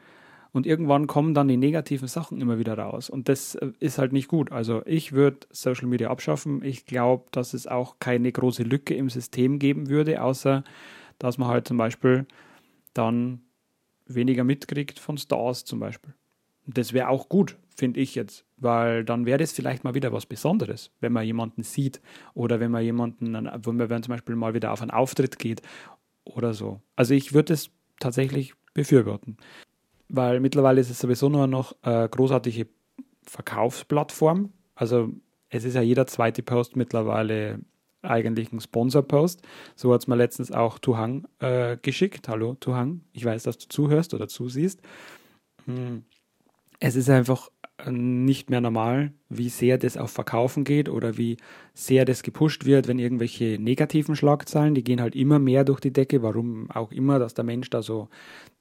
[0.54, 3.10] und irgendwann kommen dann die negativen Sachen immer wieder raus.
[3.10, 4.52] Und das äh, ist halt nicht gut.
[4.52, 6.64] Also ich würde Social Media abschaffen.
[6.64, 10.64] Ich glaube, dass es auch keine große Lücke im System geben würde, außer
[11.20, 12.26] dass man halt zum Beispiel
[12.94, 13.42] dann
[14.06, 16.14] weniger mitkriegt von Stars zum Beispiel.
[16.68, 20.26] Das wäre auch gut, finde ich jetzt, weil dann wäre das vielleicht mal wieder was
[20.26, 22.02] Besonderes, wenn man jemanden sieht
[22.34, 25.62] oder wenn man jemanden, wenn man zum Beispiel mal wieder auf einen Auftritt geht
[26.24, 26.82] oder so.
[26.96, 29.38] Also ich würde es tatsächlich befürworten
[30.12, 32.68] weil mittlerweile ist es sowieso nur noch eine großartige
[33.24, 34.52] Verkaufsplattform.
[34.76, 35.10] Also
[35.50, 37.60] es ist ja jeder zweite Post mittlerweile
[38.02, 39.42] eigentlich ein Sponsor-Post.
[39.76, 42.28] So hat es mir letztens auch Tuhang äh, geschickt.
[42.28, 44.82] Hallo Tuhang, ich weiß, dass du zuhörst oder zusiehst.
[45.66, 46.04] Hm.
[46.80, 47.50] Es ist einfach
[47.90, 51.38] nicht mehr normal, wie sehr das auf Verkaufen geht oder wie
[51.74, 55.94] sehr das gepusht wird, wenn irgendwelche negativen Schlagzeilen, die gehen halt immer mehr durch die
[55.94, 58.10] Decke, warum auch immer, dass der Mensch da so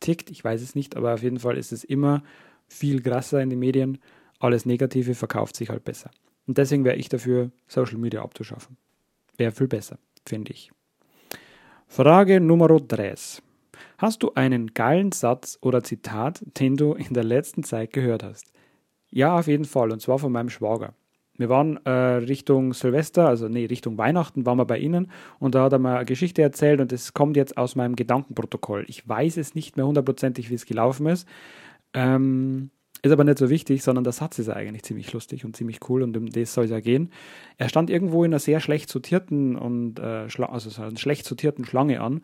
[0.01, 2.23] tickt, ich weiß es nicht, aber auf jeden Fall ist es immer
[2.69, 3.99] viel krasser in den Medien,
[4.39, 6.11] alles Negative verkauft sich halt besser.
[6.47, 8.77] Und deswegen wäre ich dafür, Social Media abzuschaffen.
[9.37, 10.71] Wäre viel besser, finde ich.
[11.87, 13.15] Frage Nummer 3.
[13.99, 18.53] Hast du einen geilen Satz oder Zitat, den du in der letzten Zeit gehört hast?
[19.11, 19.91] Ja, auf jeden Fall.
[19.91, 20.95] Und zwar von meinem Schwager.
[21.41, 25.65] Wir waren äh, Richtung Silvester, also nee, Richtung Weihnachten waren wir bei ihnen und da
[25.65, 28.85] hat er mir eine Geschichte erzählt und es kommt jetzt aus meinem Gedankenprotokoll.
[28.89, 31.27] Ich weiß es nicht mehr hundertprozentig, wie es gelaufen ist.
[31.95, 32.71] Ähm,
[33.03, 36.03] ist aber nicht so wichtig, sondern der Satz ist eigentlich ziemlich lustig und ziemlich cool
[36.03, 37.11] und um das soll es ja gehen.
[37.57, 41.65] Er stand irgendwo in einer sehr schlecht sortierten und äh, also so einer schlecht sortierten
[41.65, 42.21] Schlange an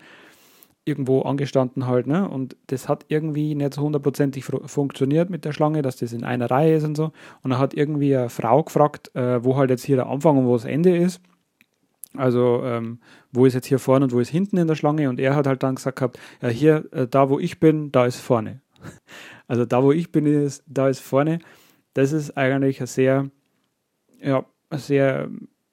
[0.87, 2.29] irgendwo angestanden halt, ne?
[2.29, 6.51] Und das hat irgendwie nicht so hundertprozentig funktioniert mit der Schlange, dass das in einer
[6.51, 7.12] Reihe ist und so.
[7.42, 10.46] Und dann hat irgendwie eine Frau gefragt, äh, wo halt jetzt hier der Anfang und
[10.46, 11.20] wo das Ende ist.
[12.14, 13.01] Also, ähm,
[13.33, 15.11] wo ist jetzt hier vorne und wo ist hinten in der Schlange?
[15.11, 18.07] Und er hat halt dann gesagt gehabt, ja, hier, äh, da wo ich bin, da
[18.07, 18.62] ist vorne.
[19.49, 21.38] Also da wo ich bin, ist, da ist vorne.
[21.94, 23.31] Das ist eigentlich ein sehr,
[24.20, 25.31] ja, sehr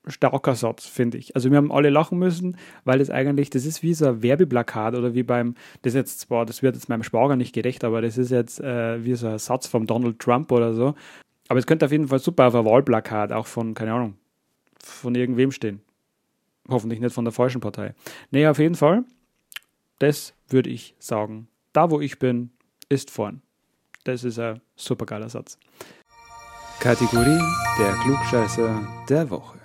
[0.07, 1.35] starker Satz, finde ich.
[1.35, 4.95] Also wir haben alle lachen müssen, weil das eigentlich, das ist wie so ein Werbeplakat
[4.95, 8.17] oder wie beim, das jetzt zwar, das wird jetzt meinem Schwager nicht gerecht, aber das
[8.17, 10.95] ist jetzt äh, wie so ein Satz von Donald Trump oder so.
[11.47, 14.15] Aber es könnte auf jeden Fall super auf ein Wahlplakat, auch von, keine Ahnung,
[14.79, 15.81] von irgendwem stehen.
[16.69, 17.93] Hoffentlich nicht von der falschen Partei.
[18.31, 19.03] Nee, auf jeden Fall,
[19.99, 21.47] das würde ich sagen.
[21.73, 22.51] Da, wo ich bin,
[22.89, 23.41] ist vorn.
[24.03, 25.57] Das ist ein super geiler Satz.
[26.79, 27.39] Kategorie
[27.79, 29.62] der Klugscheißer der Woche.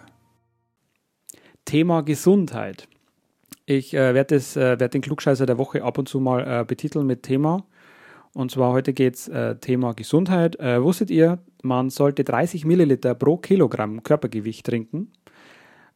[1.69, 2.89] Thema Gesundheit.
[3.67, 7.07] Ich äh, werde äh, werd den Klugscheißer der Woche ab und zu mal äh, betiteln
[7.07, 7.67] mit Thema.
[8.33, 10.59] Und zwar heute geht es äh, Thema Gesundheit.
[10.61, 15.13] Äh, wusstet ihr, man sollte 30 Milliliter pro Kilogramm Körpergewicht trinken,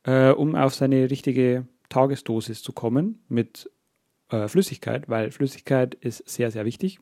[0.03, 3.71] äh, um auf seine richtige Tagesdosis zu kommen mit
[4.47, 7.01] Flüssigkeit, weil Flüssigkeit ist sehr, sehr wichtig.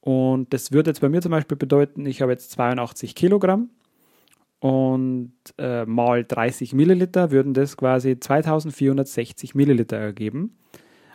[0.00, 3.70] Und das würde jetzt bei mir zum Beispiel bedeuten, ich habe jetzt 82 Kilogramm
[4.64, 10.56] und äh, mal 30 Milliliter würden das quasi 2460 Milliliter ergeben.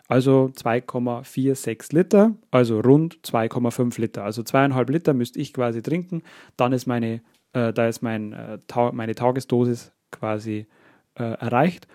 [0.06, 4.22] Also 2,46 Liter, also rund 2,5 Liter.
[4.22, 6.22] Also zweieinhalb Liter müsste ich quasi trinken.
[6.56, 10.68] Dann ist meine, äh, da ist mein, äh, ta meine Tagesdosis quasi
[11.16, 11.88] äh, erreicht,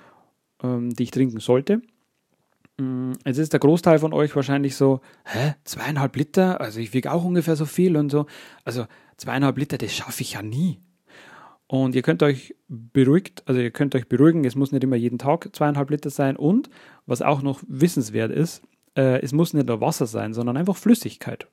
[0.61, 1.81] ähm, die ich trinken sollte.
[2.77, 6.59] Mm, jetzt ist der Großteil von euch wahrscheinlich so, hä, zweieinhalb Liter?
[6.59, 8.25] Also ich wiege auch ungefähr so viel und so.
[8.65, 10.81] Also zweieinhalb Liter, das schaffe ich ja nie.
[11.67, 15.17] Und ihr könnt euch beruhigt, also ihr könnt euch beruhigen, es muss nicht immer jeden
[15.17, 16.35] Tag zweieinhalb Liter sein.
[16.35, 16.69] Und
[17.05, 18.61] was auch noch wissenswert ist,
[18.95, 21.47] äh, es muss nicht nur Wasser sein, sondern einfach Flüssigkeit.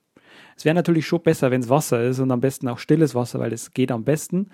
[0.56, 3.38] Es wäre natürlich schon besser, wenn es Wasser ist und am besten auch stilles Wasser,
[3.40, 4.50] weil es geht am besten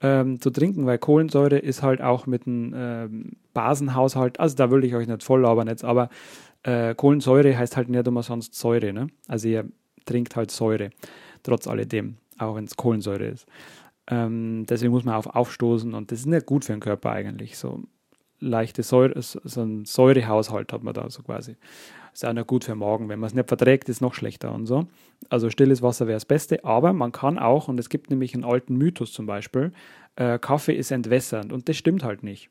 [0.00, 4.84] ähm, zu trinken, weil Kohlensäure ist halt auch mit einem ähm, Basenhaushalt, also da will
[4.84, 6.10] ich euch nicht voll labern jetzt, aber
[6.64, 8.92] äh, Kohlensäure heißt halt nicht immer sonst Säure.
[8.92, 9.06] Ne?
[9.28, 9.68] Also ihr
[10.04, 10.90] trinkt halt Säure,
[11.42, 13.46] trotz alledem, auch wenn es Kohlensäure ist.
[14.08, 17.58] Ähm, deswegen muss man auf aufstoßen und das ist nicht gut für den Körper eigentlich.
[17.58, 17.82] So
[18.38, 21.56] leichte Säure, so ein Säurehaushalt hat man da so quasi.
[22.12, 23.08] Ist auch nicht gut für den Magen.
[23.08, 24.86] Wenn man es nicht verträgt, ist es noch schlechter und so.
[25.28, 28.44] Also stilles Wasser wäre das Beste, aber man kann auch, und es gibt nämlich einen
[28.44, 29.72] alten Mythos zum Beispiel,
[30.16, 32.50] äh, Kaffee ist entwässernd und das stimmt halt nicht.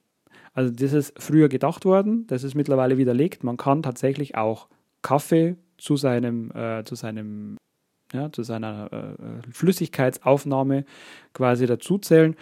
[0.54, 3.44] Also das ist früher gedacht worden, das ist mittlerweile widerlegt.
[3.44, 4.68] Man kann tatsächlich auch
[5.02, 7.58] Kaffee zu seinem, äh, zu seinem
[8.16, 10.86] ja, zu seiner äh, Flüssigkeitsaufnahme
[11.34, 12.36] quasi dazuzählen.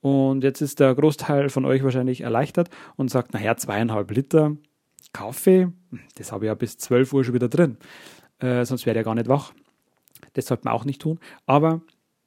[0.00, 4.56] Und jetzt ist der Großteil von euch wahrscheinlich erleichtert und sagt, naja, zweieinhalb Liter
[5.12, 5.72] Kaffee,
[6.16, 7.78] das habe ich ja bis 12 Uhr schon wieder drin.
[8.38, 9.52] Äh, sonst wäre er gar nicht wach.
[10.34, 11.18] Das sollte man auch nicht tun.
[11.46, 11.80] Aber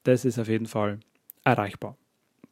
[0.03, 0.99] das ist auf jeden Fall
[1.43, 1.95] erreichbar.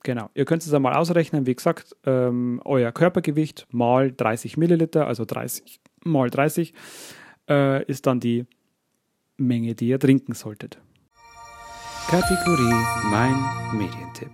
[0.03, 0.29] Genau.
[0.33, 1.45] Ihr könnt es einmal ausrechnen.
[1.45, 6.73] Wie gesagt, ähm, euer Körpergewicht mal 30 Milliliter, also 30 mal 30,
[7.49, 8.45] äh, ist dann die
[9.39, 10.79] Menge, die ihr trinken solltet.
[12.09, 12.73] Kategorie
[13.11, 13.35] Mein
[13.73, 14.31] Medientipp.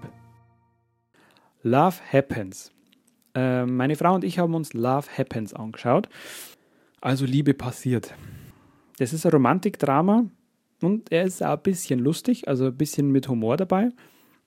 [1.63, 2.71] Love Happens.
[3.33, 6.07] Äh, meine Frau und ich haben uns Love Happens angeschaut.
[7.01, 8.13] Also Liebe passiert.
[8.97, 10.25] Das ist ein Romantikdrama
[10.81, 13.89] und er ist auch ein bisschen lustig, also ein bisschen mit Humor dabei.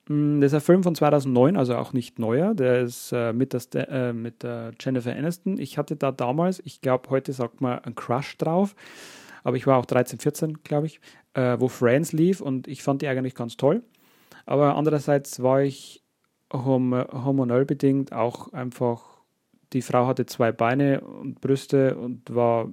[0.07, 2.55] Mm, das ist ein Film von 2009, also auch nicht neuer.
[2.55, 5.59] Der ist äh, mit, der, äh, mit der Jennifer Aniston.
[5.59, 8.75] Ich hatte da damals, ich glaube, heute sagt man, einen Crush drauf
[9.43, 10.99] aber ich war auch 13, 14, glaube ich,
[11.33, 13.83] äh, wo Friends lief und ich fand die eigentlich ganz toll.
[14.45, 16.03] Aber andererseits war ich
[16.51, 19.03] hom hormonell bedingt auch einfach,
[19.73, 22.69] die Frau hatte zwei Beine und Brüste und war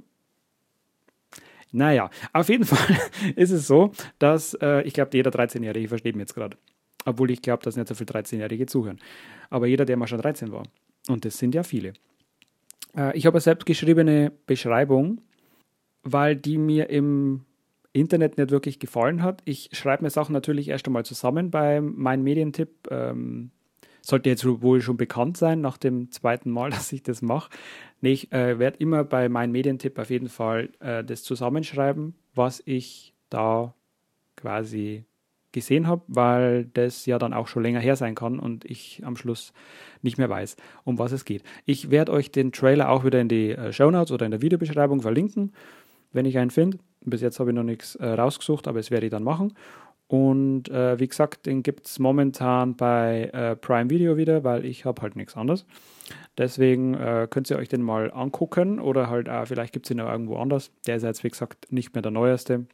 [1.73, 2.97] naja, auf jeden Fall
[3.35, 6.57] ist es so, dass äh, ich glaube, jeder 13-Jährige versteht mich jetzt gerade.
[7.05, 8.99] Obwohl ich glaube, dass nicht so viele 13-Jährige zuhören.
[9.51, 10.65] Aber jeder, der mal schon 13 war.
[11.09, 11.93] Und das sind ja viele.
[12.97, 15.21] Äh, ich habe eine selbstgeschriebene Beschreibung
[16.07, 17.45] weil die mir im
[17.93, 19.43] Internet nicht wirklich gefallen hat.
[19.45, 22.71] Ich schreibe mir Sachen natürlich erst einmal zusammen bei meinem Medientipp.
[22.91, 23.51] Ähm,
[24.03, 27.51] sollte jetzt wohl schon bekannt sein nach dem zweiten Mal, dass ich das mache.
[28.01, 32.63] Nee, ich äh, werde immer bei meinem Medientipp auf jeden Fall äh, das zusammenschreiben, was
[32.65, 33.75] ich da
[34.37, 35.05] quasi
[35.53, 39.17] gesehen habe, weil das ja dann auch schon länger her sein kann und ich am
[39.17, 39.55] Schluss
[40.03, 41.43] nicht mehr weiß, um was es geht.
[41.65, 44.43] Ich werde euch den Trailer auch wieder in die äh, Show Notes oder in der
[44.43, 45.53] Videobeschreibung verlinken
[46.17, 46.79] wenn ich einen finde.
[47.03, 49.55] Bis jetzt habe ich noch nichts äh, rausgesucht, aber es werde ich dann machen.
[50.09, 54.85] Und äh, wie gesagt, den gibt es momentan bei äh, Prime Video wieder, weil ich
[54.85, 55.67] habe halt nichts anderes.
[56.39, 60.01] Deswegen äh, könnt ihr euch den mal angucken oder halt auch, vielleicht gibt es ihn
[60.01, 60.71] auch irgendwo anders.
[60.87, 62.67] Der ist jetzt, wie gesagt, nicht mehr der neueste.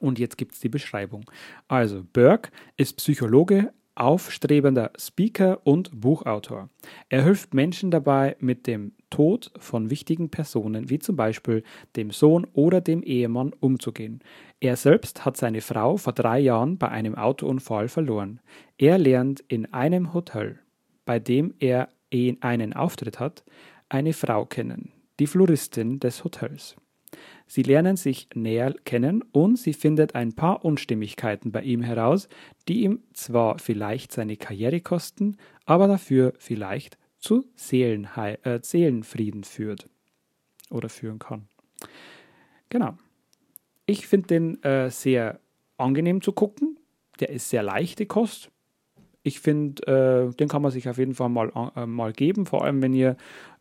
[0.00, 1.24] Und jetzt gibt es die Beschreibung.
[1.68, 6.68] Also, Burke ist Psychologe, aufstrebender Speaker und Buchautor.
[7.08, 11.62] Er hilft Menschen dabei, mit dem Tod von wichtigen Personen, wie zum Beispiel
[11.96, 14.20] dem Sohn oder dem Ehemann, umzugehen.
[14.60, 18.40] Er selbst hat seine Frau vor drei Jahren bei einem Autounfall verloren.
[18.78, 20.58] Er lernt in einem Hotel,
[21.04, 21.88] bei dem er
[22.40, 23.44] einen Auftritt hat,
[23.88, 26.76] eine Frau kennen, die Floristin des Hotels.
[27.46, 32.28] Sie lernen sich näher kennen und sie findet ein paar Unstimmigkeiten bei ihm heraus,
[32.68, 39.88] die ihm zwar vielleicht seine Karriere kosten, aber dafür vielleicht zu Seelenhei äh, Seelenfrieden führt
[40.70, 41.48] oder führen kann.
[42.68, 42.96] Genau.
[43.86, 45.40] Ich finde den äh, sehr
[45.76, 46.78] angenehm zu gucken.
[47.20, 48.50] Der ist sehr leichte Kost.
[49.22, 49.82] Ich finde,
[50.30, 52.92] äh, den kann man sich auf jeden Fall mal, äh, mal geben, vor allem wenn
[52.92, 53.16] ihr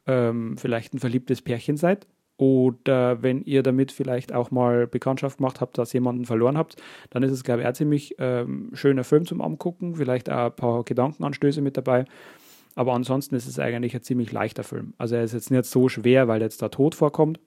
[0.08, 5.62] ähm, vielleicht ein verliebtes Pärchen seid oder wenn ihr damit vielleicht auch mal Bekanntschaft gemacht
[5.62, 6.76] habt, dass jemanden verloren habt,
[7.12, 9.96] dann ist es, glaube ich, ein ziemlich ähm, schöner Film zum Angucken.
[9.96, 12.06] Vielleicht auch ein paar Gedankenanstöße mit dabei.
[12.76, 14.94] Aber ansonsten ist es eigentlich ein ziemlich leichter Film.
[14.98, 17.40] Also er ist jetzt nicht so schwer, weil jetzt da Tod vorkommt.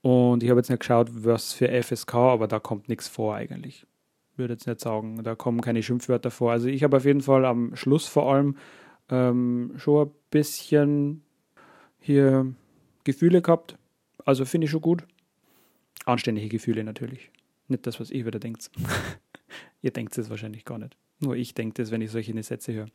[0.00, 3.86] Und ich habe jetzt nicht geschaut, was für FSK, aber da kommt nichts vor eigentlich.
[4.36, 6.52] Würde jetzt nicht sagen, da kommen keine Schimpfwörter vor.
[6.52, 8.56] Also ich habe auf jeden Fall am Schluss vor allem
[9.10, 11.22] ähm, schon ein bisschen
[12.00, 12.52] hier
[13.04, 13.76] Gefühle gehabt.
[14.24, 15.04] Also finde ich schon gut.
[16.04, 17.30] Anständige Gefühle natürlich.
[17.68, 18.70] Nicht das, was ihr wieder denkt.
[19.82, 20.96] ihr denkt es wahrscheinlich gar nicht.
[21.20, 22.86] Nur ich denke das, wenn ich solche Sätze höre.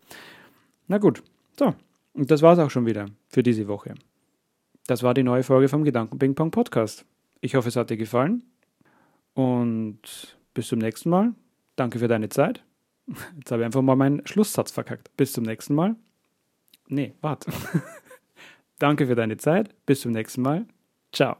[0.87, 1.23] Na gut,
[1.57, 1.75] so.
[2.13, 3.95] Und das war es auch schon wieder für diese Woche.
[4.87, 7.05] Das war die neue Folge vom Gedanken Ping Pong Podcast.
[7.41, 8.43] Ich hoffe, es hat dir gefallen.
[9.33, 11.33] Und bis zum nächsten Mal.
[11.75, 12.63] Danke für deine Zeit.
[13.37, 15.15] Jetzt habe ich einfach mal meinen Schlusssatz verkackt.
[15.17, 15.95] Bis zum nächsten Mal.
[16.87, 17.51] Nee, warte.
[18.83, 19.73] Danke für deine Zeit.
[19.85, 20.65] Bis zum nächsten Mal.
[21.13, 21.37] Ciao.